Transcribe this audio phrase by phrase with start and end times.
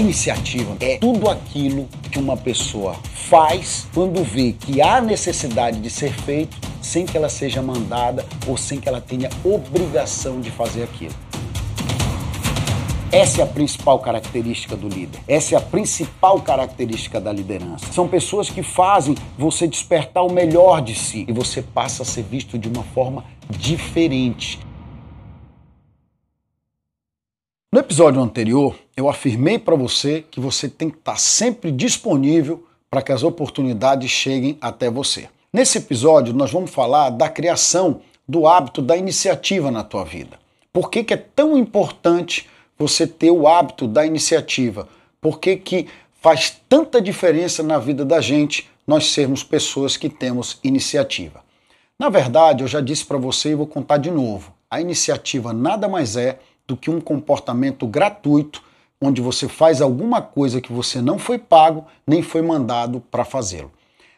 [0.00, 2.94] Iniciativa é tudo aquilo que uma pessoa
[3.28, 8.56] faz quando vê que há necessidade de ser feito sem que ela seja mandada ou
[8.56, 11.12] sem que ela tenha obrigação de fazer aquilo.
[13.12, 15.20] Essa é a principal característica do líder.
[15.28, 17.92] Essa é a principal característica da liderança.
[17.92, 22.22] São pessoas que fazem você despertar o melhor de si e você passa a ser
[22.22, 24.58] visto de uma forma diferente.
[27.72, 33.02] No episódio anterior, eu afirmei para você que você tem que estar sempre disponível para
[33.02, 35.28] que as oportunidades cheguem até você.
[35.52, 40.38] Nesse episódio, nós vamos falar da criação do hábito da iniciativa na tua vida.
[40.72, 44.88] Por que, que é tão importante você ter o hábito da iniciativa?
[45.20, 45.88] Por que, que
[46.22, 51.42] faz tanta diferença na vida da gente nós sermos pessoas que temos iniciativa?
[51.98, 54.54] Na verdade, eu já disse para você e vou contar de novo.
[54.70, 56.38] A iniciativa nada mais é
[56.70, 58.62] do que um comportamento gratuito,
[59.00, 63.72] onde você faz alguma coisa que você não foi pago nem foi mandado para fazê-lo.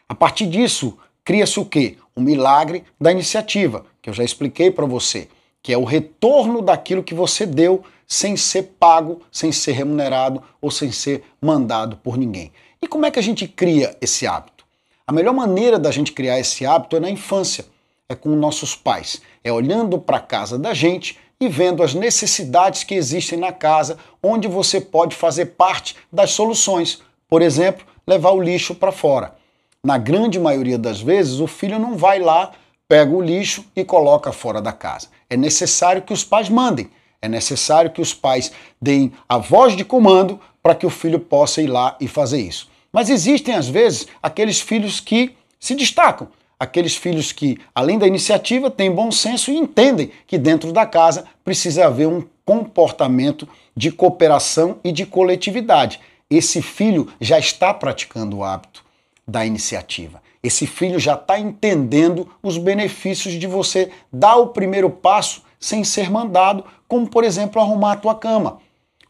[0.07, 1.97] A partir disso, cria-se o quê?
[2.15, 5.27] O milagre da iniciativa, que eu já expliquei para você,
[5.63, 10.69] que é o retorno daquilo que você deu sem ser pago, sem ser remunerado ou
[10.69, 12.51] sem ser mandado por ninguém.
[12.79, 14.63] E como é que a gente cria esse hábito?
[15.07, 17.65] A melhor maneira da gente criar esse hábito é na infância,
[18.07, 22.83] é com nossos pais, é olhando para a casa da gente e vendo as necessidades
[22.83, 27.01] que existem na casa, onde você pode fazer parte das soluções.
[27.27, 29.35] Por exemplo, levar o lixo para fora.
[29.83, 32.51] Na grande maioria das vezes, o filho não vai lá,
[32.87, 35.07] pega o lixo e coloca fora da casa.
[35.29, 36.89] É necessário que os pais mandem.
[37.21, 41.61] É necessário que os pais deem a voz de comando para que o filho possa
[41.61, 42.69] ir lá e fazer isso.
[42.91, 46.27] Mas existem, às vezes, aqueles filhos que se destacam
[46.63, 51.25] aqueles filhos que, além da iniciativa, têm bom senso e entendem que dentro da casa
[51.43, 55.99] precisa haver um comportamento de cooperação e de coletividade.
[56.29, 58.83] Esse filho já está praticando o hábito
[59.27, 60.21] da iniciativa.
[60.41, 66.09] Esse filho já está entendendo os benefícios de você dar o primeiro passo sem ser
[66.09, 68.59] mandado, como por exemplo arrumar a tua cama.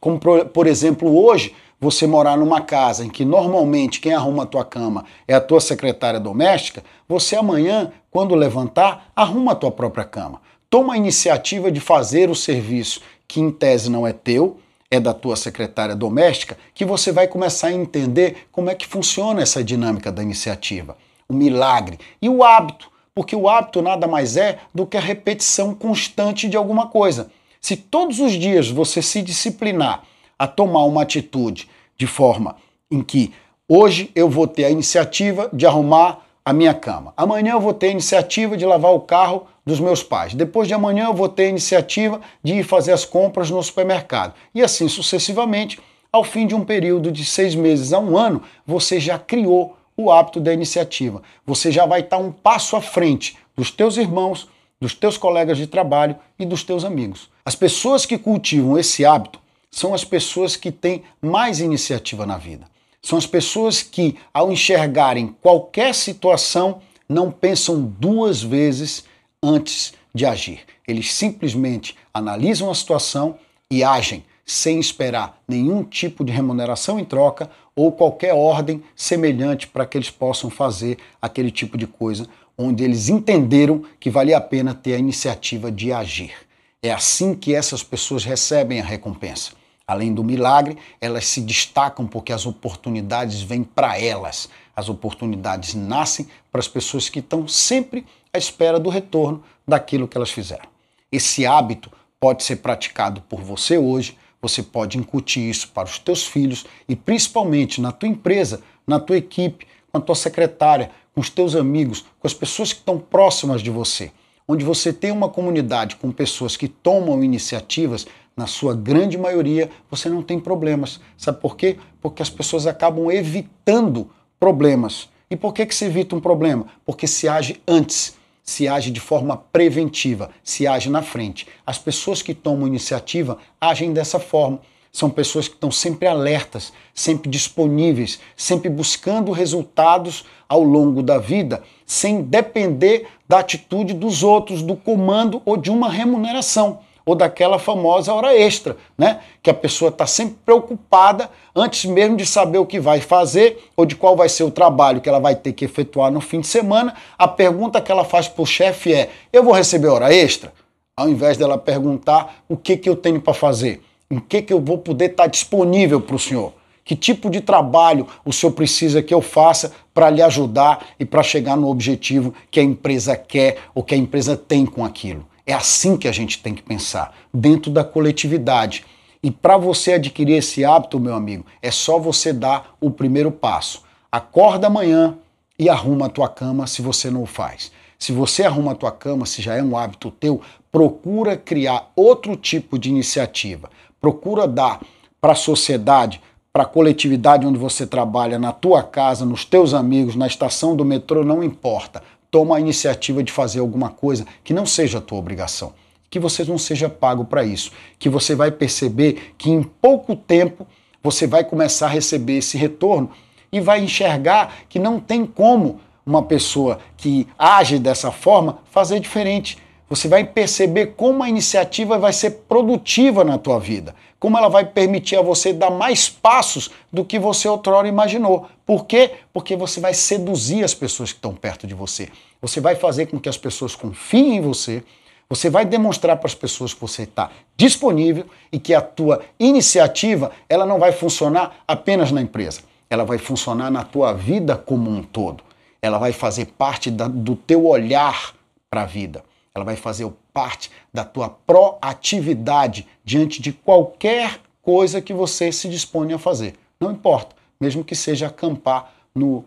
[0.00, 4.64] Como por exemplo hoje você morar numa casa em que normalmente quem arruma a tua
[4.64, 10.40] cama é a tua secretária doméstica, você amanhã, quando levantar, arruma a tua própria cama.
[10.70, 14.58] Toma a iniciativa de fazer o serviço que em tese não é teu,
[14.90, 19.42] é da tua secretária doméstica, que você vai começar a entender como é que funciona
[19.42, 20.96] essa dinâmica da iniciativa,
[21.28, 25.74] o milagre e o hábito, porque o hábito nada mais é do que a repetição
[25.74, 27.30] constante de alguma coisa.
[27.60, 30.02] Se todos os dias você se disciplinar
[30.44, 32.56] a tomar uma atitude de forma
[32.90, 33.32] em que
[33.66, 37.14] hoje eu vou ter a iniciativa de arrumar a minha cama.
[37.16, 40.34] Amanhã eu vou ter a iniciativa de lavar o carro dos meus pais.
[40.34, 44.34] Depois de amanhã eu vou ter a iniciativa de ir fazer as compras no supermercado.
[44.54, 45.80] E assim sucessivamente,
[46.12, 50.12] ao fim de um período de seis meses a um ano, você já criou o
[50.12, 51.22] hábito da iniciativa.
[51.46, 54.46] Você já vai estar um passo à frente dos teus irmãos,
[54.78, 57.30] dos teus colegas de trabalho e dos teus amigos.
[57.46, 59.42] As pessoas que cultivam esse hábito
[59.74, 62.64] são as pessoas que têm mais iniciativa na vida.
[63.02, 69.04] São as pessoas que, ao enxergarem qualquer situação, não pensam duas vezes
[69.42, 70.60] antes de agir.
[70.86, 73.36] Eles simplesmente analisam a situação
[73.68, 79.84] e agem sem esperar nenhum tipo de remuneração em troca ou qualquer ordem semelhante para
[79.84, 84.72] que eles possam fazer aquele tipo de coisa, onde eles entenderam que valia a pena
[84.72, 86.32] ter a iniciativa de agir.
[86.80, 89.63] É assim que essas pessoas recebem a recompensa.
[89.86, 94.48] Além do milagre, elas se destacam porque as oportunidades vêm para elas.
[94.74, 100.16] As oportunidades nascem para as pessoas que estão sempre à espera do retorno daquilo que
[100.16, 100.66] elas fizeram.
[101.12, 106.26] Esse hábito pode ser praticado por você hoje, você pode incutir isso para os teus
[106.26, 111.30] filhos e principalmente na tua empresa, na tua equipe, com a tua secretária, com os
[111.30, 114.10] teus amigos, com as pessoas que estão próximas de você.
[114.46, 118.06] Onde você tem uma comunidade com pessoas que tomam iniciativas,
[118.36, 121.00] na sua grande maioria, você não tem problemas.
[121.16, 121.76] Sabe por quê?
[122.00, 125.08] Porque as pessoas acabam evitando problemas.
[125.30, 126.66] E por que, que se evita um problema?
[126.84, 131.46] Porque se age antes, se age de forma preventiva, se age na frente.
[131.66, 134.60] As pessoas que tomam iniciativa agem dessa forma.
[134.92, 141.64] São pessoas que estão sempre alertas, sempre disponíveis, sempre buscando resultados ao longo da vida,
[141.84, 148.12] sem depender da atitude dos outros, do comando ou de uma remuneração ou daquela famosa
[148.12, 149.20] hora extra, né?
[149.42, 153.84] Que a pessoa está sempre preocupada antes mesmo de saber o que vai fazer ou
[153.84, 156.46] de qual vai ser o trabalho que ela vai ter que efetuar no fim de
[156.46, 156.94] semana.
[157.18, 160.52] A pergunta que ela faz para o chefe é: eu vou receber hora extra?
[160.96, 164.60] Ao invés dela perguntar o que, que eu tenho para fazer, em que, que eu
[164.60, 166.52] vou poder estar tá disponível para o senhor.
[166.84, 171.22] Que tipo de trabalho o senhor precisa que eu faça para lhe ajudar e para
[171.22, 175.26] chegar no objetivo que a empresa quer ou que a empresa tem com aquilo?
[175.46, 178.84] É assim que a gente tem que pensar, dentro da coletividade.
[179.22, 183.82] E para você adquirir esse hábito, meu amigo, é só você dar o primeiro passo.
[184.10, 185.16] Acorda amanhã
[185.58, 187.72] e arruma a tua cama se você não o faz.
[187.98, 192.36] Se você arruma a tua cama, se já é um hábito teu, procura criar outro
[192.36, 193.70] tipo de iniciativa.
[194.00, 194.80] Procura dar
[195.20, 196.20] para a sociedade
[196.54, 200.84] para a coletividade onde você trabalha, na tua casa, nos teus amigos, na estação do
[200.84, 202.00] metrô, não importa.
[202.34, 205.72] Toma a iniciativa de fazer alguma coisa que não seja a tua obrigação,
[206.10, 210.66] que você não seja pago para isso, que você vai perceber que em pouco tempo
[211.00, 213.08] você vai começar a receber esse retorno
[213.52, 219.56] e vai enxergar que não tem como uma pessoa que age dessa forma fazer diferente.
[219.94, 224.64] Você vai perceber como a iniciativa vai ser produtiva na tua vida, como ela vai
[224.64, 228.48] permitir a você dar mais passos do que você outrora imaginou.
[228.66, 229.12] Por quê?
[229.32, 232.08] Porque você vai seduzir as pessoas que estão perto de você.
[232.42, 234.82] Você vai fazer com que as pessoas confiem em você.
[235.28, 240.32] Você vai demonstrar para as pessoas que você está disponível e que a tua iniciativa
[240.48, 242.62] ela não vai funcionar apenas na empresa.
[242.90, 245.44] Ela vai funcionar na tua vida como um todo.
[245.80, 248.34] Ela vai fazer parte da, do teu olhar
[248.68, 249.22] para a vida
[249.54, 256.12] ela vai fazer parte da tua proatividade diante de qualquer coisa que você se dispõe
[256.12, 256.54] a fazer.
[256.80, 259.44] Não importa, mesmo que seja acampar no,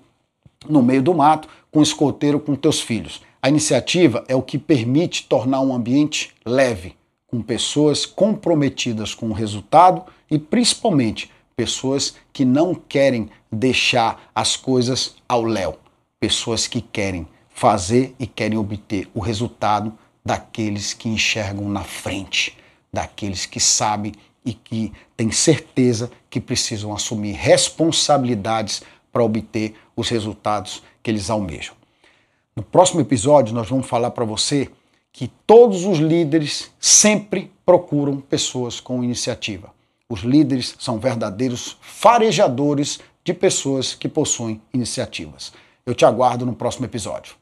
[0.67, 3.21] no meio do mato com escoteiro com teus filhos.
[3.41, 6.95] A iniciativa é o que permite tornar um ambiente leve,
[7.27, 15.15] com pessoas comprometidas com o resultado e principalmente pessoas que não querem deixar as coisas
[15.27, 15.77] ao léu,
[16.19, 17.27] pessoas que querem
[17.57, 19.91] fazer e querem obter o resultado
[20.23, 22.55] daqueles que enxergam na frente,
[22.93, 24.13] daqueles que sabem
[24.45, 31.73] e que têm certeza que precisam assumir responsabilidades para obter os resultados que eles almejam.
[32.55, 34.69] No próximo episódio, nós vamos falar para você
[35.11, 39.73] que todos os líderes sempre procuram pessoas com iniciativa.
[40.07, 45.51] Os líderes são verdadeiros farejadores de pessoas que possuem iniciativas.
[45.87, 47.33] Eu te aguardo no próximo episódio.